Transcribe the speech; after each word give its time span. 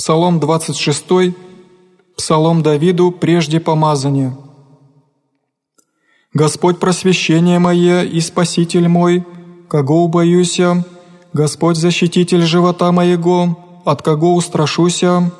Псалом 0.00 0.40
26, 0.40 1.34
Псалом 2.16 2.62
Давиду 2.62 3.10
прежде 3.10 3.60
помазания. 3.60 4.34
Господь 6.32 6.78
просвещение 6.78 7.58
мое 7.58 8.04
и 8.04 8.18
Спаситель 8.20 8.88
мой, 8.88 9.26
кого 9.68 10.04
убоюся, 10.04 10.86
Господь 11.34 11.76
защититель 11.76 12.40
живота 12.40 12.92
моего, 12.92 13.82
от 13.84 14.00
кого 14.00 14.36
устрашуся, 14.36 15.32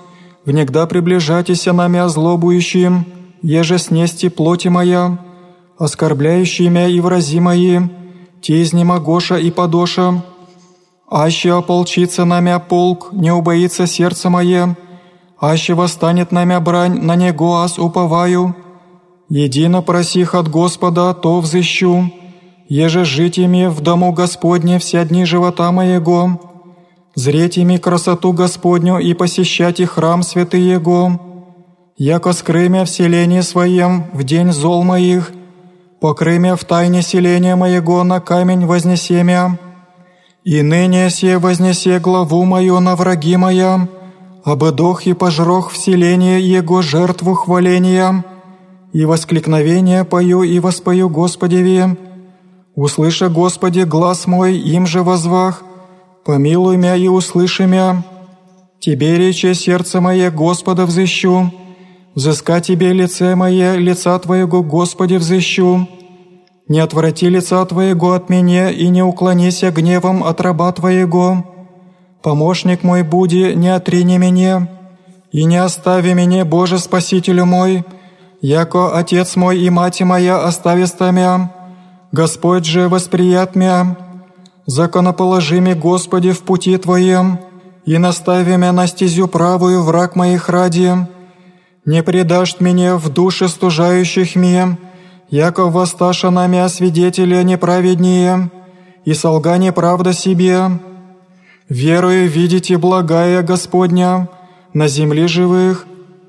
внегда 0.44 0.86
приближайтеся 0.86 1.72
нами 1.72 1.98
озлобующим, 1.98 3.06
еже 3.40 3.78
снести 3.78 4.28
плоти 4.28 4.68
моя, 4.68 5.18
оскорбляющие 5.78 6.68
мя 6.68 6.86
и 6.86 7.00
врази 7.00 7.40
мои, 7.40 7.80
те 8.42 8.62
изнемогоша 8.62 9.38
и 9.38 9.50
подоша, 9.50 10.22
аще 11.10 11.52
ополчится 11.52 12.24
намя 12.24 12.58
полк, 12.58 13.08
не 13.12 13.32
убоится 13.32 13.86
сердце 13.86 14.30
мое, 14.30 14.76
аще 15.38 15.74
восстанет 15.74 16.32
намя 16.32 16.60
брань, 16.60 17.00
на 17.02 17.16
него 17.16 17.58
аз 17.58 17.78
уповаю, 17.78 18.54
Едино 19.30 19.80
просих 19.80 20.34
от 20.34 20.48
Господа, 20.48 21.14
то 21.14 21.38
взыщу, 21.38 22.10
еже 22.68 23.04
жить 23.04 23.38
ими 23.38 23.66
в 23.66 23.80
дому 23.80 24.12
Господне 24.12 24.80
вся 24.80 25.04
дни 25.04 25.24
живота 25.24 25.70
моего, 25.70 26.40
зреть 27.14 27.56
ими 27.56 27.76
красоту 27.76 28.32
Господню 28.32 28.98
и 28.98 29.14
посещать 29.14 29.78
и 29.78 29.84
храм 29.84 30.24
святый 30.24 30.62
Его, 30.62 31.20
яко 31.96 32.32
скрымя 32.32 32.84
в 32.84 32.90
селении 32.90 33.40
своем 33.42 34.06
в 34.12 34.24
день 34.24 34.50
зол 34.50 34.82
моих, 34.82 35.30
покрымя 36.00 36.56
в 36.56 36.64
тайне 36.64 37.00
селения 37.00 37.54
моего 37.54 38.02
на 38.02 38.18
камень 38.18 38.66
вознесемя, 38.66 39.60
и 40.44 40.62
ныне 40.62 41.10
се 41.10 41.38
вознесе 41.38 41.98
главу 41.98 42.44
мою 42.44 42.80
на 42.80 42.96
враги 42.96 43.36
моя, 43.36 43.88
обыдох 44.44 45.06
и 45.06 45.12
пожрох 45.12 45.70
в 45.70 45.76
селение 45.76 46.40
Его 46.40 46.82
жертву 46.82 47.34
хваления, 47.34 48.24
и 48.92 49.04
воскликновение 49.04 50.04
пою 50.04 50.42
и 50.42 50.58
воспою 50.58 51.08
Господеве. 51.08 51.96
Услыша, 52.74 53.28
Господи, 53.28 53.80
глаз 53.80 54.26
мой, 54.26 54.56
им 54.56 54.86
же 54.86 55.02
возвах, 55.02 55.62
помилуй 56.24 56.76
мя 56.76 56.96
и 56.96 57.08
услыши 57.08 57.66
мя. 57.66 58.02
Тебе 58.80 59.16
рече 59.18 59.54
сердце 59.54 60.00
мое, 60.00 60.30
Господа 60.30 60.86
взыщу, 60.86 61.52
взыска 62.14 62.60
Тебе 62.60 62.92
лице 62.92 63.34
мое, 63.34 63.76
лица 63.76 64.18
Твоего, 64.18 64.62
Господи, 64.62 65.16
взыщу. 65.16 65.86
Не 66.70 66.78
отврати 66.84 67.30
лица 67.30 67.64
Твоего 67.64 68.12
от 68.12 68.30
меня 68.30 68.70
и 68.70 68.90
не 68.90 69.02
уклонися 69.02 69.70
гневом 69.70 70.22
от 70.22 70.40
раба 70.40 70.72
Твоего. 70.72 71.42
Помощник 72.22 72.84
мой 72.84 73.02
буди, 73.02 73.56
не 73.56 73.74
отрини 73.74 74.18
меня, 74.18 74.68
и 75.32 75.46
не 75.46 75.56
остави 75.56 76.14
меня, 76.14 76.44
Боже 76.44 76.78
Спасителю 76.78 77.44
мой, 77.44 77.82
яко 78.40 78.96
Отец 78.96 79.36
мой 79.36 79.58
и 79.58 79.70
Мать 79.70 80.00
моя 80.02 80.44
остависта 80.44 81.10
мя, 81.10 81.50
Господь 82.12 82.66
же 82.66 82.88
восприят 82.88 83.56
мя, 83.56 83.96
законоположи 84.66 85.60
ми, 85.60 85.74
Господи, 85.74 86.30
в 86.30 86.42
пути 86.42 86.78
Твоем, 86.78 87.38
и 87.84 87.98
настави 87.98 88.56
мя 88.56 88.70
на 88.72 88.86
стезю 88.86 89.26
правую 89.26 89.82
враг 89.82 90.14
моих 90.14 90.48
ради, 90.48 90.92
не 91.84 92.02
предашь 92.04 92.60
меня 92.60 92.94
в 92.96 93.08
душе 93.08 93.48
стужающих 93.48 94.36
мне, 94.36 94.78
яко 95.30 95.70
воссташа 95.70 96.30
на 96.30 96.46
мя 96.46 96.68
свидетеля 96.68 97.42
неправеднее, 97.42 98.50
и 99.04 99.14
солга 99.14 99.56
неправда 99.58 100.12
себе. 100.12 100.70
Верую 101.68 102.28
видите 102.28 102.76
благая 102.76 103.42
Господня 103.42 104.28
на 104.74 104.88
земле 104.88 105.28
живых, 105.28 105.86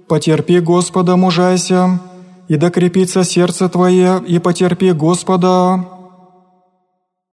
Потерпи 0.08 0.60
Господа, 0.60 1.16
мужайся, 1.16 2.02
и 2.50 2.58
докрепится 2.58 3.24
сердце 3.24 3.70
твое, 3.70 4.22
и 4.28 4.40
потерпи 4.40 4.92
Господа, 4.92 5.86